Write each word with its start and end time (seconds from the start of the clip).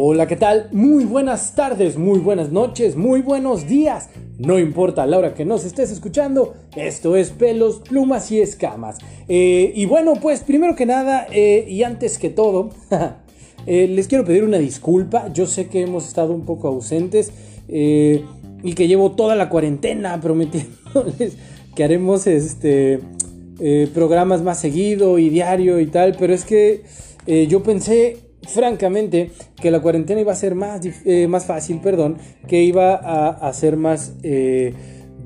Hola, 0.00 0.28
¿qué 0.28 0.36
tal? 0.36 0.68
Muy 0.70 1.04
buenas 1.04 1.56
tardes, 1.56 1.96
muy 1.96 2.20
buenas 2.20 2.52
noches, 2.52 2.94
muy 2.94 3.20
buenos 3.20 3.66
días. 3.66 4.10
No 4.38 4.60
importa 4.60 5.04
la 5.06 5.18
hora 5.18 5.34
que 5.34 5.44
nos 5.44 5.64
estés 5.64 5.90
escuchando, 5.90 6.54
esto 6.76 7.16
es 7.16 7.30
pelos, 7.30 7.80
plumas 7.80 8.30
y 8.30 8.40
escamas. 8.40 8.98
Eh, 9.26 9.72
y 9.74 9.86
bueno, 9.86 10.14
pues 10.22 10.44
primero 10.44 10.76
que 10.76 10.86
nada 10.86 11.26
eh, 11.32 11.66
y 11.68 11.82
antes 11.82 12.18
que 12.18 12.30
todo, 12.30 12.70
eh, 13.66 13.88
les 13.88 14.06
quiero 14.06 14.24
pedir 14.24 14.44
una 14.44 14.58
disculpa. 14.58 15.32
Yo 15.32 15.48
sé 15.48 15.66
que 15.66 15.82
hemos 15.82 16.06
estado 16.06 16.32
un 16.32 16.44
poco 16.44 16.68
ausentes 16.68 17.32
y 17.66 18.74
que 18.74 18.86
llevo 18.86 19.16
toda 19.16 19.34
la 19.34 19.48
cuarentena 19.48 20.20
prometiéndoles 20.20 21.36
que 21.74 21.82
haremos 21.82 22.28
este 22.28 23.00
programas 23.92 24.42
más 24.42 24.60
seguido 24.60 25.18
y 25.18 25.28
diario 25.28 25.80
y 25.80 25.86
tal, 25.86 26.14
pero 26.16 26.32
es 26.32 26.44
que 26.44 26.84
yo 27.48 27.64
pensé 27.64 28.27
francamente 28.48 29.30
que 29.60 29.70
la 29.70 29.80
cuarentena 29.80 30.20
iba 30.20 30.32
a 30.32 30.36
ser 30.36 30.54
más, 30.54 30.80
eh, 31.04 31.28
más 31.28 31.44
fácil, 31.46 31.80
perdón, 31.80 32.16
que 32.46 32.62
iba 32.62 32.94
a, 32.94 33.52
ser 33.52 33.76
más, 33.76 34.14
eh, 34.22 34.72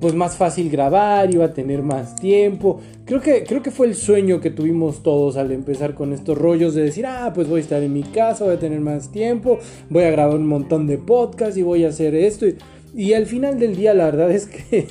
pues 0.00 0.14
más 0.14 0.36
fácil 0.36 0.70
grabar, 0.70 1.32
iba 1.32 1.46
a 1.46 1.52
tener 1.52 1.82
más 1.82 2.16
tiempo. 2.16 2.80
Creo 3.04 3.20
que, 3.20 3.44
creo 3.44 3.62
que 3.62 3.70
fue 3.70 3.86
el 3.86 3.94
sueño 3.94 4.40
que 4.40 4.50
tuvimos 4.50 5.02
todos 5.02 5.36
al 5.36 5.52
empezar 5.52 5.94
con 5.94 6.12
estos 6.12 6.36
rollos 6.36 6.74
de 6.74 6.82
decir, 6.82 7.06
ah, 7.06 7.32
pues 7.34 7.48
voy 7.48 7.60
a 7.60 7.62
estar 7.62 7.82
en 7.82 7.92
mi 7.92 8.02
casa, 8.02 8.44
voy 8.44 8.54
a 8.54 8.58
tener 8.58 8.80
más 8.80 9.10
tiempo, 9.10 9.58
voy 9.88 10.04
a 10.04 10.10
grabar 10.10 10.36
un 10.36 10.46
montón 10.46 10.86
de 10.86 10.98
podcasts 10.98 11.56
y 11.56 11.62
voy 11.62 11.84
a 11.84 11.88
hacer 11.88 12.14
esto. 12.14 12.46
Y, 12.94 13.14
al 13.14 13.26
final 13.26 13.58
del 13.58 13.76
día 13.76 13.94
la 13.94 14.06
verdad 14.06 14.30
es 14.32 14.46
que 14.46 14.86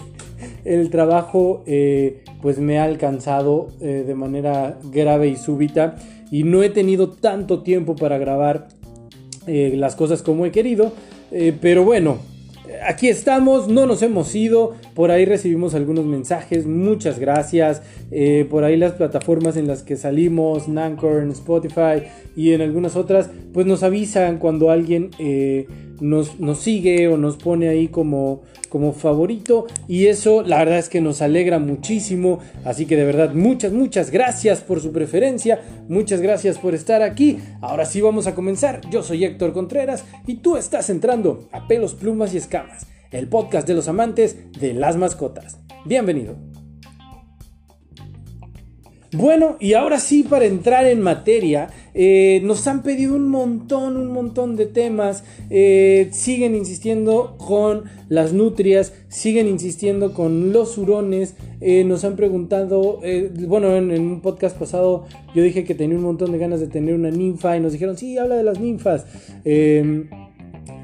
el 0.63 0.89
trabajo 0.89 1.63
eh, 1.66 2.23
pues 2.41 2.59
me 2.59 2.80
ha 2.80 2.84
alcanzado 2.84 3.70
de 3.80 4.16
manera 4.16 4.80
grave 4.91 5.27
y 5.27 5.36
súbita 5.36 5.98
y 6.31 6.44
no 6.44 6.63
he 6.63 6.70
tenido 6.70 7.09
tanto 7.09 7.61
tiempo 7.61 7.95
para 7.95 8.17
grabar 8.17 8.69
eh, 9.45 9.73
las 9.75 9.95
cosas 9.95 10.23
como 10.23 10.45
he 10.45 10.52
querido. 10.52 10.94
Eh, 11.31 11.53
pero 11.59 11.83
bueno, 11.83 12.19
aquí 12.88 13.09
estamos, 13.09 13.67
no 13.67 13.86
nos 13.86 14.02
hemos 14.02 14.33
ido. 14.33 14.73
Por 14.95 15.11
ahí 15.11 15.25
recibimos 15.25 15.75
algunos 15.75 16.06
mensajes, 16.06 16.66
muchas 16.66 17.19
gracias. 17.19 17.83
Eh, 18.11 18.47
por 18.50 18.64
ahí 18.64 18.78
las 18.78 18.94
plataformas 18.94 19.58
en 19.58 19.67
las 19.67 19.83
que 19.83 19.97
salimos, 19.97 20.69
Nancor, 20.69 21.23
Spotify 21.31 22.03
y 22.36 22.53
en 22.53 22.61
algunas 22.61 22.95
otras, 22.95 23.30
pues 23.53 23.67
nos 23.67 23.84
avisan 23.84 24.38
cuando 24.38 24.72
alguien 24.72 25.11
nos, 26.02 26.39
nos 26.39 26.59
sigue 26.59 27.07
o 27.07 27.17
nos 27.17 27.38
pone 27.38 27.69
ahí 27.69 27.88
como 27.88 28.41
como 28.71 28.94
favorito 28.94 29.67
y 29.89 30.07
eso 30.07 30.44
la 30.44 30.59
verdad 30.59 30.80
es 30.80 30.88
que 30.88 31.02
nos 31.02 31.21
alegra 31.21 31.59
muchísimo. 31.59 32.39
Así 32.63 32.85
que 32.85 32.95
de 32.95 33.03
verdad 33.03 33.33
muchas, 33.33 33.73
muchas 33.73 34.11
gracias 34.11 34.61
por 34.61 34.79
su 34.79 34.94
preferencia, 34.94 35.61
muchas 35.89 36.22
gracias 36.22 36.57
por 36.57 36.73
estar 36.73 37.02
aquí. 37.02 37.38
Ahora 37.59 37.85
sí 37.85 37.99
vamos 37.99 38.27
a 38.27 38.33
comenzar. 38.33 38.79
Yo 38.89 39.03
soy 39.03 39.25
Héctor 39.25 39.52
Contreras 39.52 40.05
y 40.25 40.35
tú 40.35 40.55
estás 40.55 40.89
entrando 40.89 41.49
a 41.52 41.67
Pelos, 41.67 41.95
Plumas 41.95 42.33
y 42.33 42.38
Escamas, 42.38 42.88
el 43.11 43.27
podcast 43.27 43.67
de 43.67 43.73
los 43.73 43.89
amantes 43.89 44.38
de 44.57 44.73
las 44.73 44.95
mascotas. 44.95 45.59
Bienvenido. 45.83 46.50
Bueno, 49.14 49.58
y 49.59 49.73
ahora 49.73 50.00
sí, 50.00 50.23
para 50.23 50.45
entrar 50.45 50.86
en 50.86 51.02
materia, 51.02 51.70
eh, 51.94 52.40
nos 52.45 52.66
han 52.67 52.81
pedido 52.81 53.14
un 53.14 53.28
montón, 53.28 53.98
un 53.98 54.14
montón 54.14 54.56
de 54.56 54.68
temas. 54.68 55.26
Eh, 55.50 56.08
siguen 56.12 56.56
insistiendo 56.56 57.36
con 57.38 57.84
las 58.08 58.31
nutrias, 58.31 58.94
siguen 59.09 59.50
insistiendo 59.50 60.14
con 60.14 60.53
los 60.53 60.78
hurones. 60.78 61.36
Eh, 61.59 61.84
nos 61.84 62.06
han 62.06 62.16
preguntado, 62.16 63.02
bueno, 63.48 63.76
en, 63.76 63.92
en, 63.92 64.02
un 64.03 64.22
podcast 64.22 64.58
pasado 64.58 65.06
yo 65.36 65.44
dije 65.44 65.66
que 65.66 65.75
tenía 65.75 65.98
un 65.98 66.03
montón 66.03 66.31
de 66.31 66.38
ganas 66.38 66.62
de 66.62 66.68
tener 66.68 66.96
una 66.96 67.12
ninfa 67.12 67.58
y 67.58 67.59
nos 67.59 67.73
dijeron, 67.73 67.98
sí, 67.98 68.18
habla 68.18 68.36
de 68.36 68.44
las 68.44 68.62
ninfas. 68.62 69.06
Em, 69.44 70.08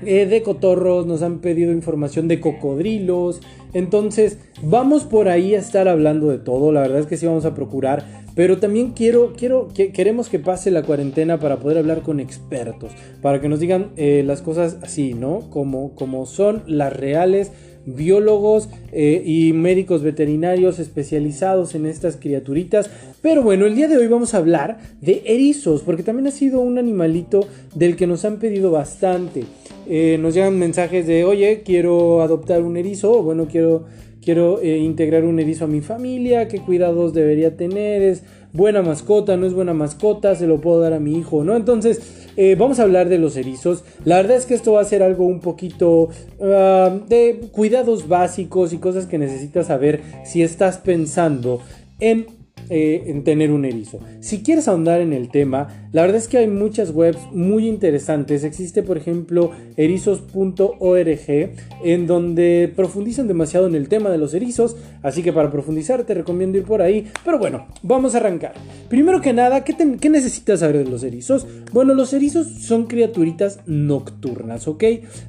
de 0.01 0.43
cotorros, 0.43 1.07
nos 1.07 1.21
han 1.21 1.39
pedido 1.39 1.71
información 1.71 2.27
de 2.27 2.41
cocodrilos. 2.41 3.39
Entonces, 3.73 4.37
vamos 4.61 5.03
por 5.03 5.29
ahí 5.29 5.55
a 5.55 5.59
estar 5.59 5.87
hablando 5.87 6.29
de 6.29 6.37
todo. 6.37 6.71
La 6.71 6.81
verdad 6.81 6.99
es 6.99 7.05
que 7.07 7.17
sí 7.17 7.25
vamos 7.25 7.45
a 7.45 7.53
procurar 7.55 8.27
pero 8.37 8.59
también 8.59 8.91
quiero, 8.91 9.33
quiero, 9.35 9.67
que, 9.73 9.91
queremos 9.91 10.29
que 10.29 10.37
pase 10.37 10.69
la 10.69 10.83
cuarentena 10.83 11.39
para 11.39 11.57
poder 11.57 11.79
hablar 11.79 12.03
con 12.03 12.19
expertos, 12.19 12.91
para 13.19 13.41
que 13.41 13.49
nos 13.49 13.59
digan 13.59 13.89
eh, 13.97 14.21
las 14.23 14.43
cosas 14.43 14.77
así, 14.83 15.15
¿no? 15.15 15.49
Como, 15.49 15.95
como 15.95 16.27
son 16.27 16.61
las 16.67 16.95
reales 16.95 17.51
biólogos 17.87 18.69
eh, 18.91 19.23
y 19.25 19.53
médicos 19.53 20.03
veterinarios 20.03 20.77
especializados 20.77 21.73
en 21.73 21.87
estas 21.87 22.15
criaturitas. 22.17 22.91
Pero 23.23 23.41
bueno, 23.41 23.65
el 23.65 23.73
día 23.73 23.87
de 23.87 23.97
hoy 23.97 24.05
vamos 24.05 24.35
a 24.35 24.37
hablar 24.37 24.77
de 25.01 25.23
erizos, 25.25 25.81
porque 25.81 26.03
también 26.03 26.27
ha 26.27 26.31
sido 26.31 26.59
un 26.59 26.77
animalito 26.77 27.47
del 27.73 27.95
que 27.95 28.05
nos 28.05 28.23
han 28.23 28.37
pedido 28.37 28.69
bastante. 28.69 29.45
Eh, 29.89 30.17
nos 30.19 30.33
llegan 30.33 30.59
mensajes 30.59 31.07
de, 31.07 31.23
oye, 31.23 31.63
quiero 31.63 32.21
adoptar 32.21 32.61
un 32.61 32.77
erizo, 32.77 33.19
o 33.19 33.23
bueno, 33.23 33.47
quiero 33.49 33.85
quiero 34.27 34.59
eh, 34.61 34.79
integrar 34.79 35.23
un 35.23 35.39
erizo 35.39 35.63
a 35.63 35.67
mi 35.69 35.79
familia, 35.79 36.49
qué 36.49 36.59
cuidados 36.59 37.13
debería 37.13 37.55
tener, 37.55 38.01
es 38.01 38.23
buena 38.51 38.81
mascota, 38.81 39.37
no 39.37 39.45
es 39.45 39.53
buena 39.53 39.73
mascota, 39.73 40.35
se 40.35 40.47
lo 40.47 40.59
puedo 40.59 40.81
dar 40.81 40.91
a 40.91 40.99
mi 40.99 41.17
hijo, 41.17 41.45
¿no? 41.45 41.55
Entonces, 41.55 42.27
eh, 42.35 42.55
vamos 42.59 42.79
a 42.79 42.83
hablar 42.83 43.07
de 43.07 43.19
los 43.19 43.37
erizos. 43.37 43.85
La 44.03 44.17
verdad 44.17 44.35
es 44.35 44.45
que 44.45 44.53
esto 44.53 44.73
va 44.73 44.81
a 44.81 44.83
ser 44.83 45.01
algo 45.01 45.25
un 45.25 45.39
poquito 45.39 46.09
ah, 46.41 46.93
de 47.07 47.39
cuidados 47.53 48.09
básicos 48.09 48.73
y 48.73 48.79
cosas 48.79 49.05
que 49.05 49.17
necesitas 49.17 49.67
saber 49.67 50.01
si 50.25 50.41
estás 50.43 50.77
pensando 50.77 51.61
en 52.01 52.27
eh, 52.69 53.03
en 53.07 53.23
tener 53.23 53.51
un 53.51 53.65
erizo. 53.65 53.99
Si 54.19 54.43
quieres 54.43 54.67
ahondar 54.67 55.01
en 55.01 55.13
el 55.13 55.29
tema, 55.29 55.87
la 55.93 56.01
verdad 56.01 56.17
es 56.17 56.27
que 56.27 56.37
hay 56.37 56.47
muchas 56.47 56.91
webs 56.91 57.19
muy 57.31 57.67
interesantes. 57.67 58.43
Existe, 58.43 58.83
por 58.83 58.97
ejemplo, 58.97 59.51
erizos.org, 59.77 61.51
en 61.83 62.07
donde 62.07 62.71
profundizan 62.75 63.27
demasiado 63.27 63.67
en 63.67 63.75
el 63.75 63.87
tema 63.87 64.09
de 64.09 64.17
los 64.17 64.33
erizos. 64.33 64.75
Así 65.01 65.23
que 65.23 65.33
para 65.33 65.51
profundizar 65.51 66.03
te 66.03 66.13
recomiendo 66.13 66.57
ir 66.57 66.65
por 66.65 66.81
ahí. 66.81 67.07
Pero 67.23 67.39
bueno, 67.39 67.67
vamos 67.83 68.15
a 68.15 68.17
arrancar. 68.17 68.53
Primero 68.89 69.21
que 69.21 69.33
nada, 69.33 69.63
¿qué, 69.63 70.09
necesitas 70.09 70.59
saber 70.59 70.77
de 70.83 70.89
los 70.89 71.03
erizos? 71.03 71.47
Bueno, 71.71 71.93
los 71.93 72.13
erizos 72.13 72.47
son 72.47 72.85
criaturitas 72.85 73.59
nocturnas, 73.65 74.67
¿ok? 74.67 74.83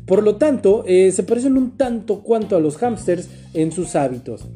Por 0.07 0.23
lo 0.23 0.37
tanto, 0.37 0.85
eh, 0.87 1.13
se 1.13 1.23
parecen 1.23 1.57
un 1.57 1.77
tanto 1.77 2.23
cuanto 2.23 2.57
a 2.57 2.61
los 2.61 2.77
hámsters 2.79 3.29
en 3.55 3.73
sus 3.73 3.95
hábitos. 3.95 4.47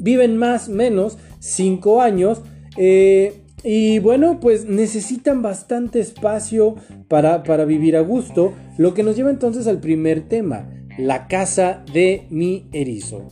Viven 0.00 0.36
más, 0.36 0.68
menos 0.68 1.18
5 1.38 2.02
años. 2.02 2.42
Eh, 2.76 3.42
y 3.64 3.98
bueno, 3.98 4.38
pues 4.40 4.66
necesitan 4.66 5.42
bastante 5.42 5.98
espacio 5.98 6.76
para, 7.08 7.42
para, 7.42 7.64
vivir 7.64 7.96
a 7.96 8.00
gusto, 8.00 8.52
lo 8.76 8.94
que 8.94 9.02
nos 9.02 9.16
lleva 9.16 9.30
entonces 9.30 9.66
al 9.66 9.80
primer 9.80 10.28
tema, 10.28 10.70
la 10.96 11.26
casa 11.26 11.82
de 11.92 12.26
mi 12.30 12.66
erizo. 12.72 13.28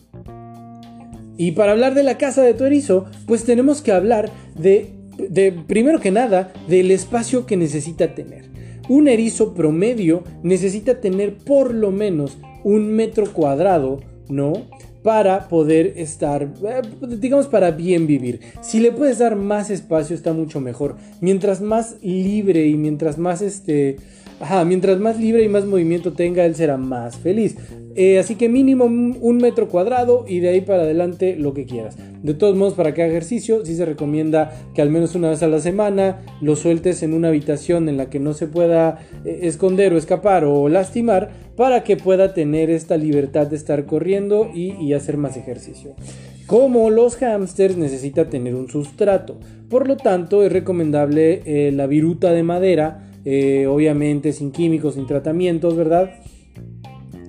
Y 1.39 1.53
para 1.53 1.72
hablar 1.72 1.94
de 1.94 2.03
la 2.03 2.19
casa 2.19 2.43
de 2.43 2.55
tu 2.55 2.65
erizo, 2.65 3.06
pues 3.27 3.44
tenemos 3.44 3.83
que 3.83 3.93
hablar 3.93 4.31
de, 4.59 4.91
de 5.28 5.53
primero 5.53 6.00
que 6.00 6.11
nada, 6.11 6.53
del 6.67 6.91
espacio 6.91 7.47
que 7.47 7.56
necesita 7.56 8.15
tener. 8.15 8.47
Un 8.88 9.09
erizo 9.09 9.55
promedio 9.55 10.25
necesita 10.43 11.00
tener 11.00 11.37
por 11.37 11.75
lo 11.75 11.91
menos 11.91 12.38
un 12.65 12.94
metro 12.94 13.33
cuadrado, 13.33 14.00
¿no? 14.28 14.53
Para 15.06 15.47
poder 15.47 15.93
estar, 15.99 16.43
eh, 16.43 16.83
digamos, 17.21 17.47
para 17.47 17.71
bien 17.71 18.09
vivir. 18.09 18.41
Si 18.61 18.81
le 18.81 18.91
puedes 18.91 19.19
dar 19.19 19.37
más 19.37 19.71
espacio 19.71 20.17
está 20.17 20.33
mucho 20.33 20.61
mejor. 20.61 20.97
Mientras 21.21 21.61
más 21.61 21.94
libre 22.03 22.67
y 22.67 22.75
mientras 22.75 23.17
más 23.17 23.41
este 23.41 23.99
Ajá, 24.39 24.67
mientras 24.67 24.99
más 24.99 25.19
libre 25.19 25.43
y 25.43 25.49
más 25.49 25.65
movimiento 25.65 26.12
tenga, 26.12 26.44
él 26.44 26.55
será 26.55 26.77
más 26.77 27.17
feliz. 27.17 27.56
Eh, 27.94 28.19
así 28.19 28.34
que 28.34 28.50
mínimo 28.50 28.84
un 28.84 29.39
metro 29.39 29.71
cuadrado 29.71 30.27
y 30.28 30.41
de 30.41 30.50
ahí 30.50 30.61
para 30.61 30.83
adelante 30.83 31.37
lo 31.37 31.55
que 31.55 31.65
quieras. 31.65 31.97
De 32.23 32.34
todos 32.34 32.55
modos, 32.55 32.75
para 32.75 32.93
que 32.93 33.03
haga 33.03 33.12
ejercicio, 33.12 33.65
sí 33.65 33.75
se 33.75 33.87
recomienda 33.87 34.53
que 34.75 34.82
al 34.82 34.91
menos 34.91 35.14
una 35.14 35.31
vez 35.31 35.43
a 35.43 35.49
la 35.49 35.61
semana 35.61 36.20
lo 36.43 36.55
sueltes 36.55 37.03
en 37.03 37.14
una 37.14 37.29
habitación 37.29 37.88
en 37.88 37.97
la 37.97 38.11
que 38.11 38.20
no 38.20 38.35
se 38.35 38.47
pueda 38.47 38.99
eh, 39.25 39.41
esconder 39.44 39.94
o 39.94 39.97
escapar 39.97 40.44
o 40.44 40.69
lastimar 40.69 41.31
para 41.56 41.85
que 41.85 41.97
pueda 41.97 42.35
tener 42.35 42.70
esta 42.70 42.97
libertad 42.97 43.47
de 43.47 43.56
estar 43.56 43.87
corriendo 43.87 44.50
y, 44.55 44.93
hacer 44.93 45.17
más 45.17 45.37
ejercicio. 45.37 45.94
Como 46.47 46.91
los 46.91 47.17
hamsters 47.17 47.76
necesita 47.76 48.29
tener 48.29 48.55
un 48.55 48.69
sustrato, 48.69 49.38
por 49.69 49.88
lo 49.88 49.97
tanto 49.97 50.44
es 50.44 50.53
recomendable 50.53 51.43
eh, 51.44 51.73
la 51.73 51.87
viruta 51.87 52.32
de 52.32 52.43
madera 52.43 53.06
eh, 53.29 53.67
obviamente 53.67 54.32
sin 54.32 54.53
químicos, 54.53 54.94
sin 54.94 55.08
tratamientos, 55.08 55.75
¿verdad? 55.75 56.12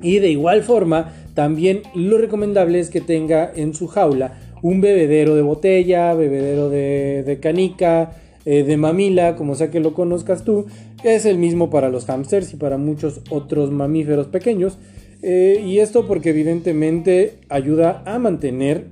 Y 0.04 0.20
de 0.20 0.30
igual 0.30 0.62
forma, 0.62 1.12
también 1.34 1.82
lo 1.96 2.20
recomendable 2.20 2.80
es 2.80 2.92
que 2.92 3.02
tenga 3.02 3.52
en 3.56 3.74
su 3.74 3.88
jaula 3.88 4.38
un 4.62 4.80
bebedero 4.80 5.34
de 5.34 5.42
botella, 5.42 6.14
bebedero 6.14 6.70
de, 6.70 7.40
canica, 7.42 8.12
eh, 8.46 8.62
de 8.62 8.78
mamila, 8.78 9.36
como 9.36 9.56
sea 9.56 9.72
que 9.72 9.80
lo 9.80 9.96
conozcas 9.96 10.44
tú, 10.44 10.68
es 11.04 11.26
el 11.26 11.38
mismo 11.38 11.70
para 11.70 11.90
los 11.90 12.06
hamsters 12.06 12.54
y 12.54 12.58
para 12.58 12.78
muchos 12.78 13.22
otros 13.30 13.72
mamíferos 13.72 14.28
pequeños. 14.28 14.78
Eh, 15.22 15.64
y 15.66 15.80
esto 15.80 16.06
porque 16.06 16.30
evidentemente 16.30 17.40
ayuda 17.50 18.04
a 18.06 18.20
mantener 18.20 18.88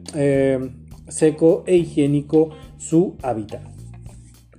seco 1.07 1.63
e 1.67 1.75
higiénico 1.75 2.49
su 2.77 3.15
hábitat. 3.21 3.75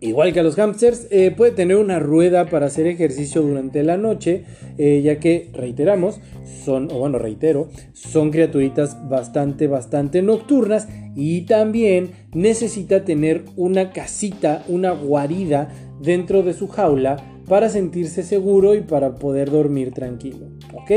Igual 0.00 0.34
que 0.34 0.40
a 0.40 0.42
los 0.42 0.56
hamsters, 0.56 1.08
eh, 1.10 1.30
puede 1.34 1.52
tener 1.52 1.78
una 1.78 1.98
rueda 1.98 2.46
para 2.46 2.66
hacer 2.66 2.86
ejercicio 2.86 3.40
durante 3.40 3.82
la 3.82 3.96
noche, 3.96 4.44
eh, 4.76 5.00
ya 5.02 5.18
que, 5.18 5.50
reiteramos, 5.54 6.20
son, 6.64 6.90
o 6.92 6.98
bueno, 6.98 7.18
reitero, 7.18 7.70
son 7.94 8.30
criaturitas 8.30 9.08
bastante, 9.08 9.68
bastante 9.68 10.20
nocturnas 10.20 10.86
y 11.14 11.42
también 11.42 12.10
necesita 12.34 13.04
tener 13.04 13.44
una 13.56 13.90
casita, 13.92 14.64
una 14.68 14.90
guarida 14.90 15.72
dentro 16.02 16.42
de 16.42 16.52
su 16.52 16.68
jaula 16.68 17.16
para 17.48 17.68
sentirse 17.68 18.22
seguro 18.22 18.74
y 18.74 18.80
para 18.80 19.14
poder 19.14 19.50
dormir 19.50 19.92
tranquilo, 19.92 20.46
¿ok? 20.74 20.90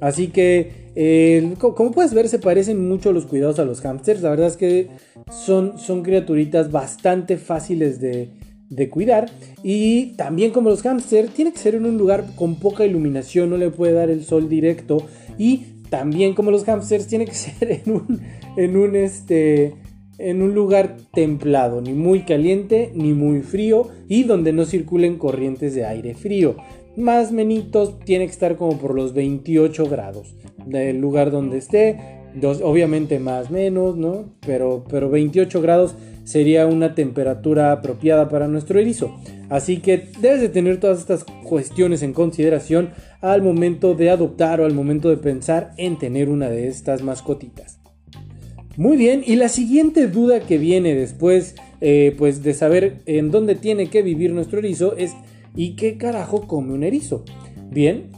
Así 0.00 0.28
que, 0.28 0.90
eh, 0.96 1.54
como 1.58 1.90
puedes 1.92 2.12
ver, 2.12 2.28
se 2.28 2.38
parecen 2.38 2.86
mucho 2.88 3.12
los 3.12 3.26
cuidados 3.26 3.58
a 3.58 3.64
los 3.64 3.80
hamsters. 3.80 4.22
La 4.22 4.30
verdad 4.30 4.48
es 4.48 4.56
que 4.56 4.90
son, 5.30 5.78
son 5.78 6.02
criaturitas 6.02 6.70
bastante 6.70 7.38
fáciles 7.38 8.00
de, 8.00 8.28
de 8.68 8.90
cuidar. 8.90 9.30
Y 9.62 10.16
también 10.16 10.50
como 10.50 10.68
los 10.68 10.82
hamsters, 10.82 11.32
tiene 11.32 11.52
que 11.52 11.58
ser 11.58 11.74
en 11.74 11.86
un 11.86 11.96
lugar 11.96 12.26
con 12.36 12.56
poca 12.56 12.84
iluminación, 12.84 13.50
no 13.50 13.56
le 13.56 13.70
puede 13.70 13.92
dar 13.92 14.10
el 14.10 14.24
sol 14.24 14.48
directo. 14.48 15.06
Y 15.38 15.64
también 15.90 16.34
como 16.34 16.50
los 16.50 16.64
hamsters, 16.64 17.06
tiene 17.06 17.24
que 17.24 17.34
ser 17.34 17.80
en 17.84 17.92
un, 17.92 18.20
en 18.56 18.76
un, 18.76 18.96
este, 18.96 19.74
en 20.18 20.42
un 20.42 20.54
lugar 20.54 20.96
templado, 21.12 21.80
ni 21.80 21.92
muy 21.92 22.20
caliente 22.20 22.92
ni 22.94 23.12
muy 23.12 23.42
frío 23.42 23.88
y 24.08 24.24
donde 24.24 24.52
no 24.52 24.64
circulen 24.64 25.18
corrientes 25.18 25.74
de 25.74 25.84
aire 25.84 26.14
frío 26.14 26.56
más 26.96 27.32
menitos 27.32 27.98
tiene 28.00 28.26
que 28.26 28.32
estar 28.32 28.56
como 28.56 28.78
por 28.78 28.94
los 28.94 29.14
28 29.14 29.88
grados 29.88 30.34
del 30.66 31.00
lugar 31.00 31.30
donde 31.30 31.58
esté. 31.58 32.22
Dos, 32.34 32.60
obviamente 32.62 33.20
más 33.20 33.50
menos, 33.50 33.96
¿no? 33.96 34.24
Pero, 34.44 34.84
pero 34.90 35.08
28 35.08 35.60
grados 35.60 35.94
sería 36.24 36.66
una 36.66 36.94
temperatura 36.94 37.70
apropiada 37.70 38.28
para 38.28 38.48
nuestro 38.48 38.80
erizo. 38.80 39.14
Así 39.50 39.78
que 39.78 40.08
debes 40.20 40.40
de 40.40 40.48
tener 40.48 40.80
todas 40.80 40.98
estas 40.98 41.24
cuestiones 41.44 42.02
en 42.02 42.12
consideración 42.12 42.90
al 43.20 43.42
momento 43.42 43.94
de 43.94 44.10
adoptar 44.10 44.60
o 44.60 44.64
al 44.64 44.74
momento 44.74 45.10
de 45.10 45.16
pensar 45.16 45.74
en 45.76 45.98
tener 45.98 46.28
una 46.28 46.48
de 46.48 46.66
estas 46.66 47.02
mascotitas. 47.02 47.83
Muy 48.76 48.96
bien, 48.96 49.22
y 49.24 49.36
la 49.36 49.48
siguiente 49.48 50.08
duda 50.08 50.40
que 50.40 50.58
viene 50.58 50.96
después 50.96 51.54
eh, 51.80 52.14
pues 52.18 52.42
de 52.42 52.54
saber 52.54 53.02
en 53.06 53.30
dónde 53.30 53.54
tiene 53.54 53.88
que 53.88 54.02
vivir 54.02 54.32
nuestro 54.32 54.58
erizo 54.58 54.96
es 54.96 55.14
¿Y 55.54 55.76
qué 55.76 55.96
carajo 55.96 56.48
come 56.48 56.72
un 56.72 56.82
erizo? 56.82 57.24
Bien, 57.70 58.10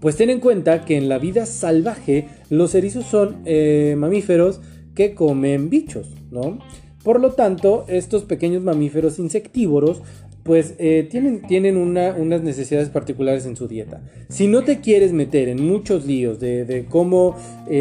pues 0.00 0.16
ten 0.16 0.30
en 0.30 0.38
cuenta 0.38 0.84
que 0.84 0.96
en 0.96 1.08
la 1.08 1.18
vida 1.18 1.46
salvaje 1.46 2.28
los 2.48 2.76
erizos 2.76 3.06
son 3.06 3.38
eh, 3.44 3.96
mamíferos 3.98 4.60
que 4.94 5.14
comen 5.14 5.68
bichos, 5.68 6.14
¿no? 6.30 6.60
Por 7.02 7.18
lo 7.18 7.32
tanto, 7.32 7.84
estos 7.88 8.22
pequeños 8.22 8.62
mamíferos 8.62 9.18
insectívoros 9.18 10.02
pues 10.44 10.74
eh, 10.78 11.08
tienen, 11.10 11.42
tienen 11.42 11.76
unas 11.76 12.42
necesidades 12.42 12.88
particulares 12.90 13.46
en 13.46 13.56
su 13.56 13.66
dieta. 13.66 14.02
Si 14.28 14.46
no 14.46 14.62
te 14.62 14.80
quieres 14.80 15.12
meter 15.12 15.48
en 15.48 15.66
muchos 15.66 16.06
líos 16.06 16.38
de, 16.38 16.86
cómo 16.88 17.36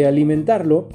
alimentarlo, 0.06 0.90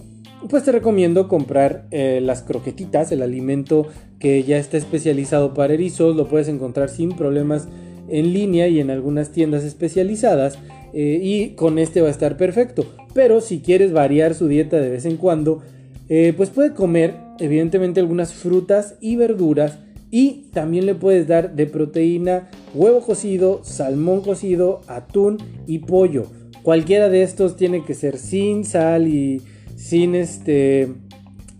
pues 0.49 0.65
te 0.65 0.73
recomiendo 0.73 1.29
comprar 1.29 1.87
las 1.91 2.43
croquetitas, 2.43 3.13
el 3.13 3.23
alimento 3.23 3.87
que 4.19 4.43
ya 4.43 4.59
está 4.59 4.77
especializado 4.77 5.55
para 5.55 5.75
erizos, 5.75 6.17
lo 6.17 6.29
puedes 6.29 6.49
encontrar 6.49 6.89
sin 6.89 7.13
problemas 7.13 7.69
en 8.09 8.33
línea 8.33 8.69
y 8.69 8.81
en 8.81 8.91
algunas 8.91 9.31
tiendas 9.31 9.65
especializadas 9.65 10.59
eh, 10.93 11.19
y 11.23 11.51
con 11.51 11.79
este 11.79 12.01
va 12.01 12.09
a 12.09 12.13
estar 12.13 12.37
perfecto. 12.37 12.87
Pero 13.15 13.41
si 13.41 13.61
quieres 13.61 13.93
variar 13.93 14.35
su 14.35 14.49
dieta 14.49 14.79
de 14.79 14.91
vez 14.91 15.05
en 15.05 15.17
cuando, 15.17 15.63
eh, 16.09 16.33
pues 16.37 16.51
puede 16.51 16.75
comer 16.75 17.17
evidentemente 17.39 18.01
algunas 18.01 18.33
frutas 18.33 18.97
y 19.01 19.17
verduras 19.17 19.79
y 20.11 20.47
también 20.53 20.87
le 20.87 20.95
puedes 20.95 21.27
dar 21.27 21.55
de 21.57 21.67
proteína 21.67 22.49
huevo 22.75 23.01
cocido, 23.01 23.61
salmón 23.65 24.21
cocido, 24.21 24.83
atún 24.87 25.39
y 25.67 25.81
pollo. 25.81 26.27
Cualquiera 26.63 27.09
de 27.09 27.23
estos 27.23 27.57
tiene 27.57 27.85
que 27.85 27.95
ser 27.95 28.17
sin 28.19 28.65
sal 28.65 29.09
y 29.09 29.43
sin 29.77 30.15
este 30.15 30.89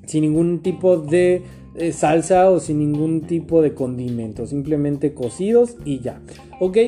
sin 0.07 0.23
ningún 0.23 0.61
tipo 0.61 0.97
de 0.99 1.43
eh, 1.77 1.93
salsa 1.93 2.51
o 2.51 2.61
sin 2.61 2.79
ningún 2.79 3.23
tipo 3.23 3.61
de 3.61 3.75
condimento, 3.75 4.47
simplemente 4.47 5.13
cocidos 5.13 5.77
y 5.85 6.01
ya. 6.01 6.21
¿Ok? 6.61 6.79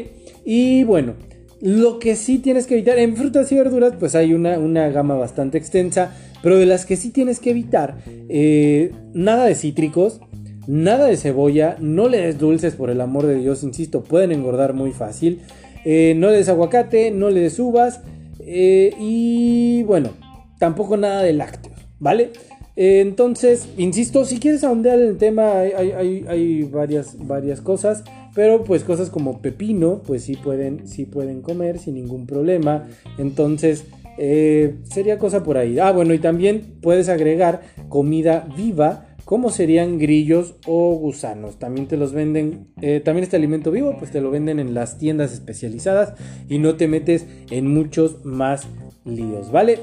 Y 0.44 0.84
bueno, 0.84 1.14
lo 1.60 1.98
que 1.98 2.14
sí 2.14 2.38
tienes 2.38 2.66
que 2.66 2.74
evitar 2.74 2.98
en 2.98 3.16
frutas 3.16 3.50
y 3.50 3.56
verduras, 3.56 3.94
pues 3.98 4.14
hay 4.14 4.32
una, 4.32 4.58
una 4.58 4.88
gama 4.88 5.16
bastante 5.16 5.58
extensa, 5.58 6.14
pero 6.42 6.58
de 6.58 6.66
las 6.66 6.86
que 6.86 6.96
sí 6.96 7.10
tienes 7.10 7.40
que 7.40 7.50
evitar, 7.50 7.96
eh, 8.28 8.92
nada 9.12 9.46
de 9.46 9.56
cítricos, 9.56 10.20
nada 10.68 11.06
de 11.06 11.16
cebolla, 11.16 11.76
no 11.80 12.08
le 12.08 12.18
des 12.18 12.38
dulces 12.38 12.74
por 12.74 12.90
el 12.90 13.00
amor 13.00 13.26
de 13.26 13.38
Dios, 13.40 13.64
insisto, 13.64 14.04
pueden 14.04 14.30
engordar 14.30 14.72
muy 14.72 14.92
fácil. 14.92 15.40
Eh, 15.84 16.14
no 16.16 16.30
le 16.30 16.36
des 16.36 16.48
aguacate, 16.48 17.10
no 17.10 17.30
le 17.30 17.40
des 17.40 17.58
uvas 17.58 18.02
y 18.48 19.82
bueno, 19.84 20.10
tampoco 20.58 20.96
nada 20.96 21.22
de 21.22 21.32
lácteos, 21.32 21.76
¿vale? 21.98 22.32
Eh, 22.76 23.00
entonces, 23.00 23.68
insisto, 23.78 24.24
si 24.24 24.38
quieres 24.38 24.62
ahondear 24.62 24.98
en 24.98 25.08
el 25.08 25.16
tema, 25.16 25.60
hay, 25.60 26.62
varias, 26.70 27.16
varias 27.26 27.60
cosas. 27.60 28.04
Pero 28.34 28.64
pues 28.64 28.84
cosas 28.84 29.08
como 29.08 29.40
pepino, 29.40 30.02
pues 30.06 30.24
sí 30.24 30.36
pueden, 30.36 30.86
sí 30.86 31.06
pueden 31.06 31.40
comer 31.40 31.78
sin 31.78 31.94
ningún 31.94 32.26
problema. 32.26 32.86
Entonces, 33.16 33.86
eh, 34.18 34.74
sería 34.84 35.18
cosa 35.18 35.42
por 35.42 35.56
ahí. 35.56 35.78
Ah, 35.78 35.90
bueno, 35.90 36.12
y 36.12 36.18
también 36.18 36.76
puedes 36.82 37.08
agregar 37.08 37.62
comida 37.88 38.46
viva, 38.54 39.06
como 39.24 39.48
serían 39.50 39.98
grillos 39.98 40.54
o 40.66 40.94
gusanos. 40.96 41.58
También 41.58 41.88
te 41.88 41.96
los 41.96 42.12
venden, 42.12 42.68
eh, 42.82 43.00
también 43.02 43.24
este 43.24 43.36
alimento 43.36 43.70
vivo, 43.70 43.96
pues 43.98 44.10
te 44.10 44.20
lo 44.20 44.30
venden 44.30 44.60
en 44.60 44.74
las 44.74 44.98
tiendas 44.98 45.32
especializadas 45.32 46.12
y 46.46 46.58
no 46.58 46.76
te 46.76 46.88
metes 46.88 47.26
en 47.50 47.72
muchos 47.72 48.22
más 48.26 48.66
líos, 49.06 49.50
¿vale? 49.50 49.78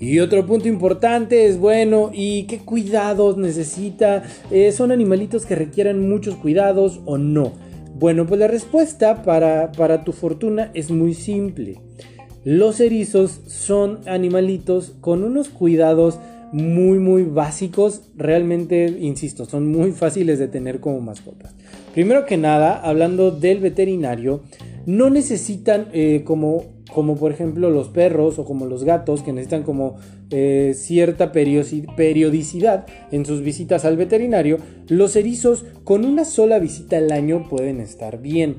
Y 0.00 0.18
otro 0.20 0.46
punto 0.46 0.66
importante 0.66 1.46
es, 1.46 1.58
bueno, 1.58 2.10
¿y 2.12 2.44
qué 2.44 2.58
cuidados 2.58 3.36
necesita? 3.36 4.22
Eh, 4.50 4.72
¿Son 4.72 4.92
animalitos 4.92 5.44
que 5.44 5.54
requieran 5.54 6.08
muchos 6.08 6.36
cuidados 6.36 7.00
o 7.04 7.18
no? 7.18 7.52
Bueno, 7.96 8.26
pues 8.26 8.40
la 8.40 8.48
respuesta 8.48 9.22
para, 9.22 9.72
para 9.72 10.02
tu 10.02 10.12
fortuna 10.12 10.70
es 10.72 10.90
muy 10.90 11.12
simple. 11.12 11.80
Los 12.44 12.80
erizos 12.80 13.42
son 13.46 14.00
animalitos 14.06 14.94
con 15.02 15.22
unos 15.22 15.50
cuidados 15.50 16.18
muy 16.52 16.98
muy 16.98 17.22
básicos, 17.24 18.02
realmente, 18.16 18.96
insisto, 19.00 19.44
son 19.44 19.70
muy 19.70 19.92
fáciles 19.92 20.38
de 20.38 20.48
tener 20.48 20.80
como 20.80 21.00
mascotas. 21.00 21.54
Primero 21.94 22.26
que 22.26 22.36
nada, 22.36 22.80
hablando 22.80 23.30
del 23.30 23.60
veterinario, 23.60 24.40
no 24.86 25.10
necesitan 25.10 25.88
eh, 25.92 26.22
como 26.24 26.64
como 26.94 27.16
por 27.16 27.32
ejemplo 27.32 27.70
los 27.70 27.88
perros 27.88 28.38
o 28.38 28.44
como 28.44 28.66
los 28.66 28.84
gatos 28.84 29.22
que 29.22 29.32
necesitan 29.32 29.62
como 29.62 29.96
eh, 30.30 30.74
cierta 30.76 31.32
periodicidad 31.32 32.86
en 33.10 33.26
sus 33.26 33.42
visitas 33.42 33.84
al 33.84 33.96
veterinario, 33.96 34.58
los 34.88 35.16
erizos 35.16 35.64
con 35.84 36.04
una 36.04 36.24
sola 36.24 36.58
visita 36.58 36.98
al 36.98 37.12
año 37.12 37.48
pueden 37.48 37.80
estar 37.80 38.20
bien, 38.20 38.56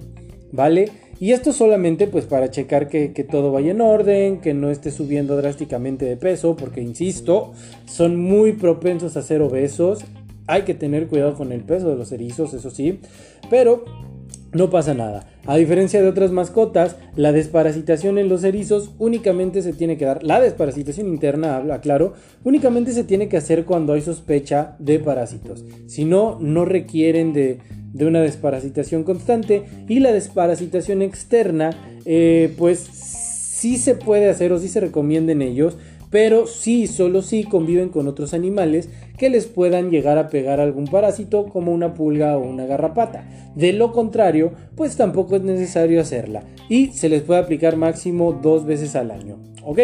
¿vale? 0.51 0.89
Y 1.21 1.33
esto 1.33 1.53
solamente 1.53 2.07
pues 2.07 2.25
para 2.25 2.49
checar 2.49 2.89
que, 2.89 3.09
todo 3.29 3.51
vaya 3.51 3.71
en 3.71 3.81
orden, 3.81 4.41
que 4.41 4.55
no 4.55 4.71
esté 4.71 4.89
subiendo 4.89 5.37
drásticamente 5.37 6.03
de 6.05 6.17
peso, 6.17 6.55
porque 6.55 6.81
insisto, 6.81 7.53
son 7.85 8.17
muy 8.17 8.53
propensos 8.53 9.15
a 9.15 9.21
ser 9.21 9.43
obesos. 9.43 9.99
Hay 10.47 10.63
que 10.63 10.73
tener 10.73 11.05
cuidado 11.05 11.35
con 11.35 11.51
el 11.51 11.61
peso 11.61 11.89
de 11.89 11.95
los 11.95 12.11
erizos, 12.11 12.55
eso 12.55 12.71
sí, 12.71 13.01
pero 13.51 13.85
no 14.53 14.69
pasa 14.69 14.93
nada. 14.93 15.27
A 15.45 15.55
diferencia 15.57 16.01
de 16.01 16.07
otras 16.07 16.31
mascotas, 16.31 16.97
la 17.15 17.31
desparasitación 17.31 18.17
en 18.17 18.29
los 18.29 18.43
erizos 18.43 18.91
únicamente 18.99 19.61
se 19.61 19.73
tiene 19.73 19.97
que 19.97 20.05
dar, 20.05 20.23
la 20.23 20.41
desparasitación 20.41 21.07
interna, 21.07 21.55
habla 21.55 21.81
claro, 21.81 22.13
únicamente 22.43 22.91
se 22.91 23.03
tiene 23.03 23.29
que 23.29 23.37
hacer 23.37 23.65
cuando 23.65 23.93
hay 23.93 24.01
sospecha 24.01 24.75
de 24.79 24.99
parásitos. 24.99 25.63
Si 25.87 26.05
no, 26.05 26.37
no 26.39 26.65
requieren 26.65 27.33
de, 27.33 27.59
una 27.99 28.21
desparasitación 28.21 29.03
constante 29.03 29.63
y 29.87 29.99
la 29.99 30.11
desparasitación 30.11 31.01
externa, 31.01 31.71
eh, 32.05 32.53
pues 32.57 32.79
sí 32.79 33.77
se 33.77 33.95
puede 33.95 34.29
hacer 34.29 34.51
o 34.53 34.59
sí 34.59 34.67
se 34.67 34.79
recomienda 34.79 35.31
en 35.31 35.41
ellos, 35.41 35.77
pero 36.11 36.45
sí, 36.45 36.85
solo 36.85 37.23
sí 37.23 37.45
conviven 37.45 37.89
con 37.89 38.07
otros 38.07 38.35
animales 38.35 38.89
que 39.17 39.29
les 39.29 39.47
puedan 39.47 39.89
llegar 39.89 40.17
a 40.17 40.27
pegar 40.27 40.59
algún 40.59 40.85
parásito 40.85 41.45
como 41.45 41.71
una 41.71 41.95
pulga 41.95 42.37
o 42.37 42.47
una 42.47 42.65
garrapata. 42.65 43.27
De 43.55 43.73
lo 43.73 43.91
contrario, 43.93 44.51
pues 44.75 44.97
tampoco 44.97 45.37
es 45.37 45.41
necesario 45.41 46.01
hacerla 46.01 46.43
y 46.69 46.87
se 46.87 47.09
les 47.09 47.23
puede 47.23 47.39
aplicar 47.39 47.77
máximo 47.77 48.33
dos 48.33 48.65
veces 48.65 48.95
al 48.95 49.09
año. 49.09 49.39
¿Ok? 49.63 49.79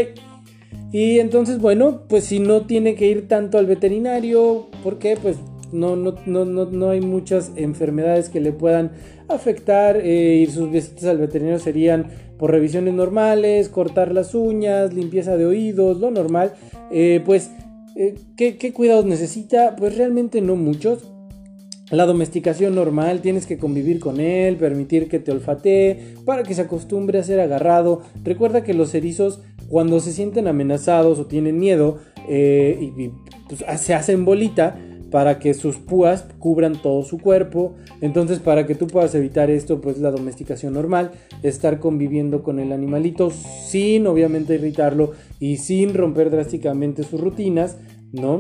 Y 0.92 1.20
entonces, 1.20 1.60
bueno, 1.60 2.02
pues 2.08 2.26
si 2.26 2.40
no 2.40 2.62
tiene 2.62 2.96
que 2.96 3.08
ir 3.08 3.28
tanto 3.28 3.58
al 3.58 3.66
veterinario, 3.66 4.68
¿por 4.84 5.00
qué? 5.00 5.18
Pues 5.22 5.38
no, 5.72 5.96
no, 5.96 6.16
no, 6.26 6.66
no, 6.66 6.90
hay 6.90 7.02
muchas 7.02 7.52
enfermedades 7.56 8.30
que 8.30 8.40
le 8.40 8.52
puedan 8.52 8.92
afectar 9.28 9.98
eh, 9.98 10.36
y 10.36 10.48
sus 10.48 10.72
visitas 10.72 11.06
al 11.06 11.18
veterinario 11.18 11.60
serían 11.60 12.08
por 12.38 12.52
revisiones 12.52 12.94
normales, 12.94 13.70
cortar 13.70 14.14
las 14.14 14.36
uñas, 14.36 14.94
limpieza 14.94 15.38
de 15.38 15.46
oídos, 15.46 16.00
lo 16.00 16.12
normal, 16.12 16.54
eh, 16.92 17.22
pues, 17.26 17.52
eh, 17.96 18.16
¿qué, 18.36 18.74
cuidados 18.74 19.06
necesita? 19.06 19.76
Pues 19.76 19.98
realmente 19.98 20.42
no 20.42 20.56
muchos. 20.56 21.12
la 21.90 22.06
domesticación 22.06 22.76
normal, 22.76 23.22
tienes 23.22 23.46
que 23.46 23.58
convivir 23.58 24.02
con 24.02 24.20
él, 24.20 24.58
permitir 24.58 25.08
que 25.08 25.20
te 25.20 25.32
olfatee, 25.32 26.16
para 26.26 26.44
que 26.44 26.54
se 26.54 26.64
acostumbre 26.64 27.18
a 27.18 27.24
ser 27.24 27.40
agarrado. 27.40 28.02
Recuerda 28.26 28.62
que 28.62 28.74
los 28.74 28.94
erizos, 28.94 29.40
cuando 29.70 30.02
se 30.02 30.12
sienten 30.12 30.48
amenazados 30.48 31.18
o 31.18 31.28
tienen 31.28 31.58
miedo, 31.58 32.00
pues, 32.28 33.64
se 33.82 33.94
hacen 33.94 34.26
bolita 34.26 34.78
para 35.12 35.40
que 35.40 35.54
sus 35.54 35.78
púas 35.78 36.26
cubran 36.40 36.82
todo 36.82 37.04
su 37.04 37.18
cuerpo. 37.18 37.76
Entonces, 38.02 38.40
para 38.40 38.66
que 38.66 38.76
tú 38.76 38.88
puedas 38.88 39.16
evitar 39.16 39.50
esto, 39.50 39.82
pues 39.82 40.00
la 40.00 40.12
domesticación 40.12 40.74
normal, 40.74 41.12
estar 41.44 41.80
conviviendo 41.80 42.44
con 42.44 42.60
el 42.60 42.72
animalito 42.72 43.32
sin 43.32 44.08
obviamente 44.08 44.56
irritarlo 44.56 45.12
y 45.40 45.58
sin 45.58 45.94
romper 45.94 46.30
drásticamente 46.30 47.04
sus 47.04 47.22
rutinas, 47.22 47.78
¿no? 48.12 48.40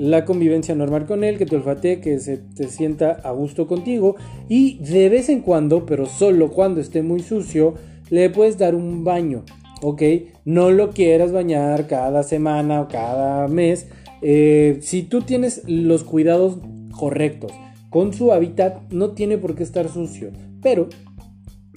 la 0.00 0.24
convivencia 0.24 0.74
normal 0.74 1.04
con 1.04 1.24
él, 1.24 1.36
que 1.36 1.44
te 1.44 1.56
olfatee, 1.56 2.00
que 2.00 2.18
se 2.20 2.38
te 2.38 2.68
sienta 2.68 3.20
a 3.22 3.32
gusto 3.32 3.66
contigo 3.66 4.16
y 4.48 4.78
de 4.78 5.10
vez 5.10 5.28
en 5.28 5.40
cuando, 5.40 5.84
pero 5.84 6.06
solo 6.06 6.50
cuando 6.50 6.80
esté 6.80 7.02
muy 7.02 7.20
sucio, 7.20 7.74
le 8.08 8.30
puedes 8.30 8.56
dar 8.56 8.74
un 8.74 9.04
baño, 9.04 9.44
¿ok? 9.82 10.02
No 10.46 10.70
lo 10.70 10.90
quieras 10.90 11.32
bañar 11.32 11.86
cada 11.86 12.22
semana 12.22 12.80
o 12.80 12.88
cada 12.88 13.46
mes. 13.48 13.88
Eh, 14.22 14.78
si 14.82 15.02
tú 15.02 15.22
tienes 15.22 15.62
los 15.66 16.04
cuidados 16.04 16.58
correctos 16.96 17.52
con 17.88 18.12
su 18.12 18.32
hábitat, 18.32 18.92
no 18.92 19.10
tiene 19.12 19.38
por 19.38 19.54
qué 19.54 19.62
estar 19.62 19.88
sucio, 19.88 20.30
pero 20.62 20.88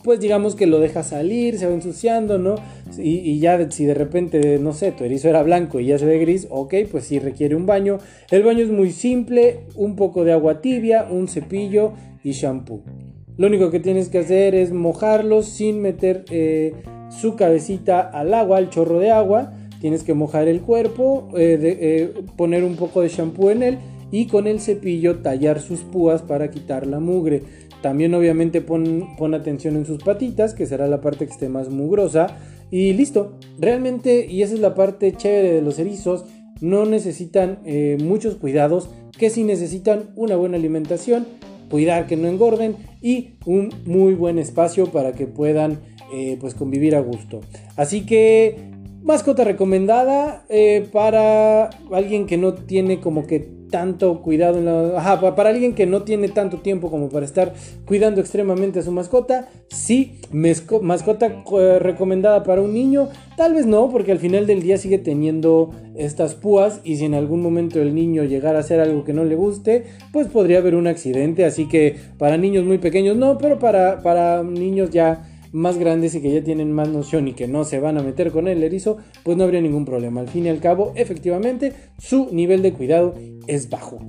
pues 0.04 0.20
digamos 0.20 0.56
que 0.56 0.68
lo 0.68 0.80
deja 0.80 1.02
salir, 1.02 1.58
se 1.58 1.66
va 1.66 1.74
ensuciando, 1.74 2.38
¿no? 2.38 2.56
Y, 2.98 3.40
ya 3.40 3.72
si 3.72 3.86
de 3.86 3.94
repente, 3.94 4.60
no 4.60 4.74
sé, 4.74 4.92
tu 4.92 5.06
erizo 5.06 5.30
era 5.30 5.42
blanco 5.44 5.80
y 5.80 5.86
ya 5.88 5.98
se 5.98 6.06
ve 6.06 6.20
gris, 6.20 6.48
ok, 6.50 6.74
pues 6.92 7.06
sí 7.06 7.20
requiere 7.20 7.56
un 7.56 7.66
baño. 7.66 8.00
El 8.30 8.44
baño 8.44 8.64
es 8.64 8.70
muy 8.70 8.92
simple, 8.92 9.62
un 9.76 9.96
poco 9.96 10.26
de 10.26 10.34
agua 10.34 10.62
tibia, 10.62 11.08
un 11.10 11.28
cepillo 11.28 11.94
y 12.24 12.32
shampoo. 12.32 12.84
Lo 13.38 13.48
único 13.48 13.72
que 13.72 13.80
tienes 13.80 14.10
que 14.10 14.20
hacer 14.20 14.54
es 14.54 14.72
mojarlos 14.72 15.48
sin 15.48 15.82
meter 15.82 16.26
eh, 16.30 16.74
su 17.10 17.36
cabecita 17.36 18.02
al 18.02 18.34
agua, 18.34 18.58
al 18.58 18.70
chorro 18.70 19.00
de 19.00 19.10
agua. 19.10 19.54
Tienes 19.84 20.04
que 20.04 20.14
mojar 20.14 20.48
el 20.48 20.62
cuerpo, 20.62 21.28
eh, 21.36 21.60
eh, 21.62 22.14
poner 22.38 22.64
un 22.64 22.78
poco 22.78 23.02
de 23.02 23.10
shampoo 23.10 23.52
en 23.52 23.64
él 23.64 23.80
y 24.12 24.28
con 24.28 24.48
el 24.48 24.62
cepillo 24.62 25.18
tallar 25.18 25.60
sus 25.60 25.82
púas 25.82 26.22
para 26.22 26.50
quitar 26.52 26.88
la 26.88 27.02
mugre. 27.02 27.44
También 27.82 28.14
obviamente 28.14 28.62
pon, 28.62 29.10
atención 29.34 29.76
en 29.76 29.86
sus 29.86 30.02
patitas, 30.02 30.54
que 30.54 30.68
será 30.68 30.88
la 30.88 31.02
parte 31.02 31.26
que 31.26 31.34
esté 31.34 31.50
más 31.50 31.68
mugrosa. 31.68 32.38
Y 32.72 32.94
listo. 32.94 33.34
Realmente, 33.60 34.26
y 34.26 34.42
esa 34.42 34.54
es 34.54 34.62
la 34.62 34.74
parte 34.74 35.12
chévere 35.12 35.52
de 35.52 35.62
los 35.62 35.78
erizos, 35.80 36.24
no 36.62 36.86
necesitan 36.86 37.60
eh, 37.66 37.98
muchos 38.02 38.36
cuidados, 38.36 38.90
que 39.20 39.30
si 39.30 39.44
necesitan 39.44 40.12
una 40.16 40.38
buena 40.38 40.56
alimentación, 40.56 41.28
cuidar 41.70 42.08
que 42.08 42.16
no 42.16 42.30
engorden 42.30 42.78
y 43.02 43.32
un 43.46 43.70
muy 43.86 44.14
buen 44.14 44.40
espacio 44.40 44.94
para 44.94 45.12
que 45.12 45.28
puedan 45.28 45.80
pues 46.40 46.54
convivir 46.54 46.96
a 46.96 47.00
gusto. 47.00 47.42
Así 47.76 48.06
que 48.06 48.72
mascota 49.04 49.44
recomendada 49.44 50.46
eh, 50.50 50.88
para 50.92 51.70
alguien 51.92 52.26
que 52.26 52.38
no 52.38 52.54
tiene 52.54 53.00
como 53.00 53.28
que 53.28 53.64
tanto 53.74 54.22
cuidado 54.22 54.60
en 54.60 54.66
la... 54.66 55.00
Ajá, 55.00 55.36
para 55.36 55.50
alguien 55.50 55.74
que 55.74 55.88
no 55.88 56.04
tiene 56.04 56.30
tanto 56.30 56.60
tiempo 56.60 56.92
como 56.92 57.10
para 57.10 57.26
estar 57.26 57.56
cuidando 57.86 58.22
extremadamente 58.22 58.78
a 58.78 58.84
su 58.84 58.92
mascota, 58.92 59.50
sí, 59.68 60.20
mascota 60.32 61.44
eh, 61.60 61.80
recomendada 61.80 62.44
para 62.44 62.62
un 62.62 62.72
niño, 62.72 63.10
tal 63.36 63.56
vez 63.56 63.66
no, 63.66 63.90
porque 63.90 64.12
al 64.12 64.20
final 64.20 64.46
del 64.46 64.62
día 64.62 64.78
sigue 64.78 65.00
teniendo 65.00 65.72
estas 65.96 66.36
púas 66.36 66.82
y 66.84 66.98
si 66.98 67.06
en 67.06 67.16
algún 67.16 67.42
momento 67.42 67.82
el 67.82 67.96
niño 67.96 68.26
llegara 68.26 68.60
a 68.60 68.62
hacer 68.62 68.80
algo 68.80 69.04
que 69.04 69.14
no 69.14 69.24
le 69.24 69.34
guste, 69.34 69.86
pues 70.12 70.28
podría 70.28 70.60
haber 70.60 70.76
un 70.76 70.86
accidente, 70.86 71.44
así 71.44 71.68
que 71.68 71.96
para 72.20 72.38
niños 72.38 72.66
muy 72.66 72.78
pequeños 72.78 73.18
no, 73.18 73.40
pero 73.40 73.58
para, 73.58 74.04
para 74.04 74.44
niños 74.44 74.92
ya 74.92 75.33
más 75.54 75.78
grandes 75.78 76.14
y 76.16 76.22
que 76.22 76.34
ya 76.34 76.44
tienen 76.44 76.74
más 76.74 76.90
noción 76.90 77.30
y 77.30 77.34
que 77.34 77.48
no 77.48 77.64
se 77.64 77.80
van 77.80 77.98
a 77.98 78.04
meter 78.04 78.32
con 78.32 78.50
el 78.50 78.64
erizo, 78.64 78.98
pues 79.24 79.38
no 79.38 79.46
habría 79.46 79.62
ningún 79.62 79.86
problema. 79.86 80.20
Al 80.20 80.28
fin 80.28 80.46
y 80.46 80.50
al 80.50 80.60
cabo, 80.60 80.92
efectivamente, 80.96 81.72
su 81.98 82.30
nivel 82.34 82.62
de 82.62 82.74
cuidado 82.74 83.16
es 83.48 83.70
bajo. 83.70 84.00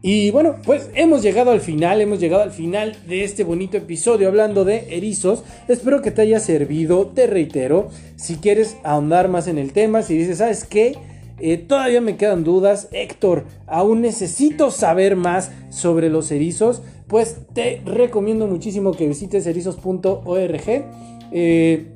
Y 0.00 0.30
bueno, 0.30 0.56
pues 0.64 0.90
hemos 0.94 1.22
llegado 1.22 1.50
al 1.50 1.60
final, 1.60 2.00
hemos 2.00 2.20
llegado 2.20 2.42
al 2.42 2.52
final 2.52 2.96
de 3.08 3.24
este 3.24 3.42
bonito 3.42 3.76
episodio 3.76 4.28
hablando 4.28 4.64
de 4.64 4.86
erizos. 4.96 5.42
Espero 5.66 6.02
que 6.02 6.12
te 6.12 6.22
haya 6.22 6.38
servido, 6.38 7.06
te 7.06 7.26
reitero, 7.26 7.88
si 8.16 8.36
quieres 8.36 8.76
ahondar 8.84 9.28
más 9.28 9.48
en 9.48 9.58
el 9.58 9.72
tema, 9.72 10.02
si 10.02 10.16
dices, 10.16 10.38
¿sabes 10.38 10.64
qué? 10.64 10.96
Eh, 11.40 11.56
todavía 11.56 12.00
me 12.00 12.16
quedan 12.16 12.44
dudas, 12.44 12.88
Héctor, 12.92 13.44
aún 13.66 14.00
necesito 14.00 14.70
saber 14.70 15.16
más 15.16 15.52
sobre 15.70 16.10
los 16.10 16.30
erizos 16.30 16.82
pues 17.08 17.38
te 17.54 17.80
recomiendo 17.84 18.46
muchísimo 18.46 18.92
que 18.92 19.08
visites 19.08 19.46
erizos.org. 19.46 20.84
Eh, 21.32 21.86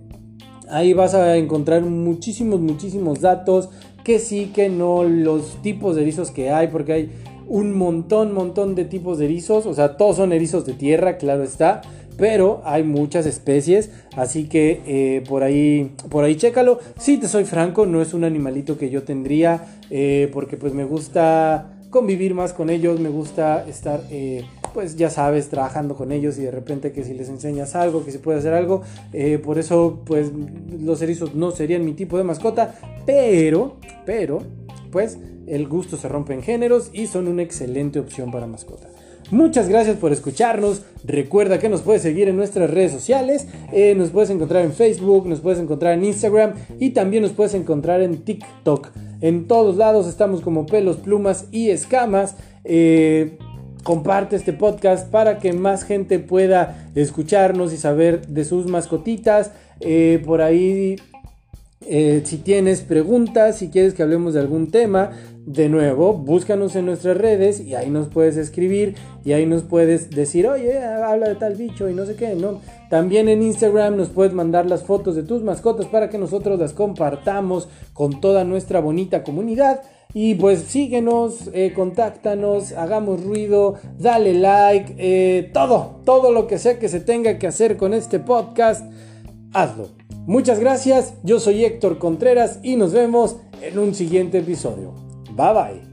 ahí 0.69 0.95
vas 0.95 1.15
a 1.15 1.37
encontrar 1.37 1.83
muchísimos, 1.83 2.61
muchísimos 2.61 3.21
datos, 3.21 3.69
que 4.05 4.19
sí, 4.19 4.51
que 4.55 4.69
no, 4.71 5.05
los 5.05 5.63
tipos 5.63 5.95
de 5.95 6.03
erizos 6.03 6.31
que 6.31 6.51
hay, 6.51 6.69
porque 6.69 6.93
hay 6.93 7.11
un 7.47 7.77
montón, 7.77 8.33
montón 8.33 8.75
de 8.75 8.87
tipos 8.87 9.19
de 9.19 9.27
erizos, 9.27 9.67
o 9.67 9.75
sea, 9.75 9.97
todos 9.99 10.17
son 10.17 10.33
erizos 10.33 10.65
de 10.65 10.73
tierra, 10.73 11.19
claro 11.19 11.43
está, 11.43 11.83
pero 12.17 12.63
hay 12.65 12.83
muchas 12.83 13.27
especies, 13.27 13.91
así 14.17 14.49
que 14.49 14.83
eh, 14.87 15.25
por 15.29 15.43
ahí, 15.43 15.93
por 16.11 16.25
ahí 16.25 16.37
chécalo. 16.37 16.79
Si 16.99 17.19
te 17.19 17.29
soy 17.29 17.45
franco, 17.45 17.87
no 17.87 18.03
es 18.03 18.15
un 18.15 18.25
animalito 18.25 18.79
que 18.79 18.91
yo 18.91 19.03
tendría, 19.03 19.79
eh, 19.91 20.31
porque 20.33 20.57
pues 20.57 20.75
me 20.75 20.85
gusta 20.85 21.73
convivir 21.91 22.35
más 22.35 22.53
con 22.53 22.71
ellos, 22.71 23.01
me 23.01 23.11
gusta 23.11 23.67
estar 23.69 24.01
pues 24.73 24.97
ya 24.97 25.11
sabes, 25.11 25.49
trabajando 25.49 25.95
con 25.95 26.13
ellos 26.13 26.39
y 26.39 26.43
de 26.43 26.51
repente 26.51 26.93
que 26.93 27.05
si 27.05 27.15
les 27.15 27.29
enseñas 27.29 27.75
algo, 27.75 28.05
que 28.05 28.11
se 28.11 28.19
puede 28.19 28.39
hacer 28.39 28.55
algo, 28.55 28.83
eh, 29.13 29.39
por 29.39 29.59
eso 29.59 30.03
pues 30.05 30.31
los 30.81 31.03
erizos 31.03 31.35
no 31.35 31.51
serían 31.51 31.85
mi 31.85 31.93
tipo 31.93 32.19
de 32.19 32.25
mascota, 32.25 32.75
pero, 33.07 33.77
pero, 34.07 34.43
pues 34.91 35.19
el 35.47 35.69
gusto 35.69 35.97
se 35.97 36.09
rompe 36.09 36.35
en 36.35 36.43
géneros 36.43 36.91
y 36.93 37.07
son 37.07 37.29
una 37.29 37.43
excelente 37.43 37.99
opción 37.99 38.31
para 38.31 38.47
mascota. 38.47 38.92
Muchas 39.33 39.67
gracias 39.67 39.97
por 39.97 40.13
escucharnos. 40.13 40.83
Recuerda 41.05 41.59
que 41.59 41.71
nos 41.71 41.81
puedes 41.81 42.03
seguir 42.03 42.29
en 42.29 42.37
nuestras 42.37 42.69
redes 42.69 42.93
sociales. 42.93 43.47
Eh, 43.73 43.95
nos 43.95 44.11
puedes 44.11 44.29
encontrar 44.29 44.63
en 44.63 44.75
Facebook, 44.75 45.27
nos 45.27 45.41
puedes 45.41 45.59
encontrar 45.59 45.95
en 45.95 46.05
Instagram 46.05 46.53
y 46.79 46.91
también 46.91 47.23
nos 47.23 47.33
puedes 47.33 47.55
encontrar 47.55 48.03
en 48.03 48.19
TikTok. 48.19 48.91
En 49.23 49.49
todos 49.49 49.79
lados 49.79 50.07
estamos 50.07 50.43
como 50.43 50.67
pelos, 50.67 50.99
plumas 50.99 51.47
y 51.51 51.71
escamas. 51.71 52.37
Eh, 52.65 53.39
comparte 53.85 54.37
este 54.37 54.53
podcast 54.53 55.11
para 55.11 55.39
que 55.39 55.55
más 55.55 55.85
gente 55.85 56.19
pueda 56.19 56.91
escucharnos 56.95 57.73
y 57.73 57.79
saber 57.79 58.27
de 58.27 58.45
sus 58.45 58.67
mascotitas. 58.67 59.53
Eh, 59.81 60.23
por 60.27 60.43
ahí, 60.43 60.97
si 61.81 62.37
tienes 62.37 62.83
preguntas, 62.83 63.57
si 63.57 63.71
quieres 63.71 63.95
que 63.95 64.03
hablemos 64.03 64.35
de 64.35 64.41
algún 64.41 64.71
tema, 64.71 65.13
de 65.47 65.69
nuevo, 65.69 66.13
búscanos 66.13 66.77
en 66.77 66.87
nuestras 66.87 67.17
redes 67.17 67.59
y 67.61 67.75
ahí 67.75 67.91
nos 67.91 68.09
puedes 68.09 68.37
escribir 68.37 68.95
y 69.25 69.33
ahí 69.33 69.45
nos 69.45 69.63
puedes 69.63 70.11
decir, 70.11 70.47
oye, 70.47 70.79
habla 70.79 71.29
de 71.29 71.35
tal 71.35 71.57
bicho 71.57 71.89
y 71.89 71.95
no 71.95 72.07
sé 72.07 72.15
qué, 72.15 72.35
¿no? 72.37 72.61
También 72.91 73.29
en 73.29 73.43
Instagram 73.43 73.97
nos 73.97 74.09
puedes 74.09 74.33
mandar 74.33 74.67
las 74.67 74.85
fotos 74.85 75.17
de 75.17 75.25
tus 75.25 75.43
mascotas 75.43 75.87
para 75.87 76.11
que 76.11 76.19
nosotros 76.19 76.61
las 76.61 76.73
compartamos 76.73 77.69
con 77.93 78.21
toda 78.21 78.45
nuestra 78.45 78.81
bonita 78.81 79.25
comunidad. 79.25 79.83
Y 80.15 80.35
pues 80.35 80.61
síguenos, 80.61 81.49
eh, 81.55 81.73
contáctanos, 81.75 82.73
hagamos 82.73 83.25
ruido, 83.25 83.77
dale 83.99 84.35
like, 84.35 84.95
eh, 84.99 85.51
todo, 85.55 86.03
todo 86.05 86.33
lo 86.33 86.47
que 86.47 86.59
sea 86.59 86.79
que 86.79 86.91
se 86.91 87.01
tenga 87.01 87.39
que 87.39 87.47
hacer 87.47 87.79
con 87.79 87.95
este 87.95 88.21
podcast, 88.21 88.85
hazlo. 89.55 89.89
Muchas 90.27 90.61
gracias, 90.61 91.15
yo 91.25 91.41
soy 91.41 91.65
Héctor 91.65 91.99
Contreras 91.99 92.61
y 92.63 92.77
nos 92.77 92.93
vemos 92.93 93.39
en 93.63 93.79
un 93.79 93.95
siguiente 93.95 94.39
episodio. 94.39 95.12
Bye 95.37 95.55
bye. 95.55 95.92